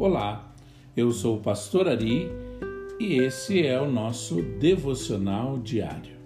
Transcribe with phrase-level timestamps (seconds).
[0.00, 0.50] Olá,
[0.96, 2.26] eu sou o Pastor Ari
[2.98, 6.16] e esse é o nosso devocional diário.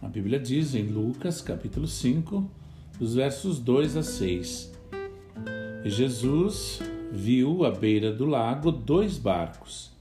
[0.00, 2.50] A Bíblia diz em Lucas, capítulo 5,
[2.98, 4.72] dos versos 2 a 6:
[5.84, 6.80] E Jesus
[7.12, 9.92] viu à beira do lago dois barcos,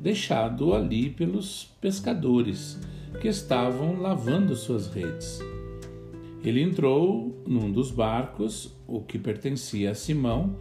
[0.00, 2.76] deixados ali pelos pescadores
[3.20, 5.38] que estavam lavando suas redes.
[6.42, 10.56] Ele entrou num dos barcos, o que pertencia a Simão,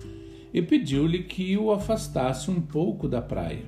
[0.53, 3.65] e pediu-lhe que o afastasse um pouco da praia.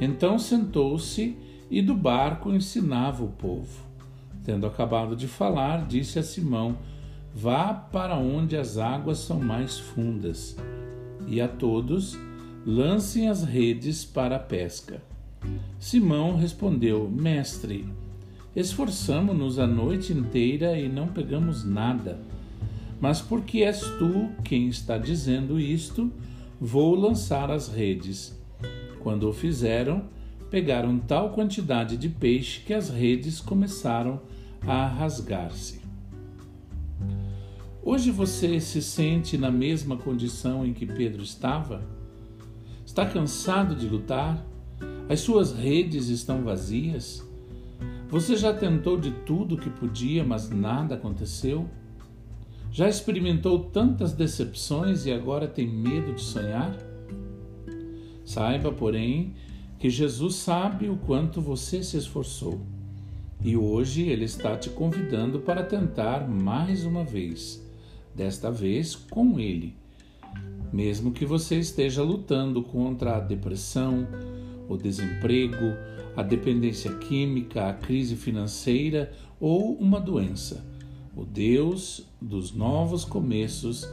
[0.00, 1.36] Então sentou-se
[1.70, 3.84] e do barco ensinava o povo.
[4.44, 6.78] Tendo acabado de falar, disse a Simão:
[7.34, 10.56] Vá para onde as águas são mais fundas,
[11.26, 12.18] e a todos
[12.66, 15.02] lancem as redes para a pesca.
[15.78, 17.86] Simão respondeu: Mestre,
[18.56, 22.18] esforçamo-nos a noite inteira e não pegamos nada.
[23.00, 26.12] Mas porque és tu quem está dizendo isto,
[26.60, 28.38] vou lançar as redes.
[29.00, 30.04] Quando o fizeram,
[30.50, 34.20] pegaram tal quantidade de peixe que as redes começaram
[34.66, 35.80] a rasgar-se.
[37.82, 41.82] Hoje você se sente na mesma condição em que Pedro estava?
[42.84, 44.44] Está cansado de lutar?
[45.08, 47.26] As suas redes estão vazias?
[48.10, 51.70] Você já tentou de tudo que podia, mas nada aconteceu?
[52.70, 56.76] Já experimentou tantas decepções e agora tem medo de sonhar?
[58.24, 59.34] Saiba, porém,
[59.78, 62.60] que Jesus sabe o quanto você se esforçou
[63.42, 67.60] e hoje Ele está te convidando para tentar mais uma vez,
[68.14, 69.74] desta vez com Ele.
[70.72, 74.06] Mesmo que você esteja lutando contra a depressão,
[74.68, 75.74] o desemprego,
[76.16, 80.69] a dependência química, a crise financeira ou uma doença.
[81.16, 83.88] O Deus dos novos começos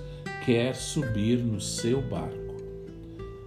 [0.46, 2.56] quer subir no seu barco.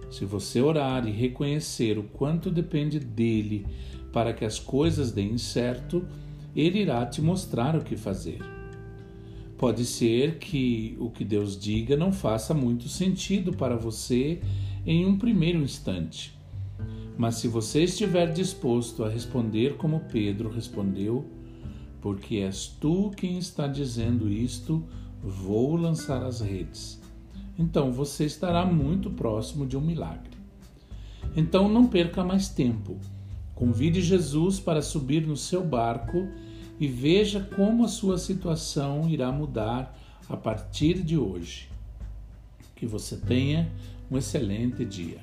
[0.09, 3.65] Se você orar e reconhecer o quanto depende dele
[4.11, 6.05] para que as coisas deem certo,
[6.53, 8.39] ele irá te mostrar o que fazer.
[9.57, 14.41] Pode ser que o que Deus diga não faça muito sentido para você
[14.85, 16.37] em um primeiro instante.
[17.17, 21.25] Mas se você estiver disposto a responder como Pedro respondeu,
[22.01, 24.83] porque és tu quem está dizendo isto,
[25.23, 26.99] vou lançar as redes.
[27.57, 30.31] Então você estará muito próximo de um milagre.
[31.35, 32.97] Então não perca mais tempo.
[33.53, 36.27] Convide Jesus para subir no seu barco
[36.79, 39.95] e veja como a sua situação irá mudar
[40.27, 41.69] a partir de hoje.
[42.75, 43.71] Que você tenha
[44.09, 45.19] um excelente dia.